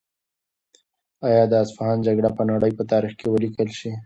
[1.27, 3.91] آیا د اصفهان جګړه به د نړۍ په تاریخ کې ولیکل شي؟